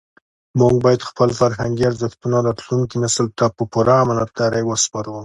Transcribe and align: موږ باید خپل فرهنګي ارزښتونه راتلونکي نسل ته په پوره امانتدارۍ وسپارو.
موږ 0.59 0.75
باید 0.85 1.07
خپل 1.09 1.29
فرهنګي 1.39 1.83
ارزښتونه 1.89 2.37
راتلونکي 2.47 2.95
نسل 3.03 3.25
ته 3.37 3.45
په 3.55 3.63
پوره 3.71 3.95
امانتدارۍ 4.03 4.63
وسپارو. 4.65 5.17